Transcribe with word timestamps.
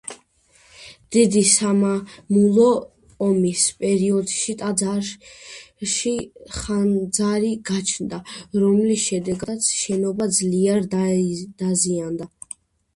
დიდი 1.15 1.41
სამამულო 1.49 2.69
ომის 3.25 3.65
პერიოდში 3.83 4.55
ტაძარში 4.63 6.15
ხანძარი 6.57 7.53
გაჩნდა, 7.71 8.21
რომლის 8.65 9.07
შედეგადაც 9.11 9.71
შენობა 9.83 10.31
ძლიერ 10.41 10.85
დაზიანდა. 10.97 12.31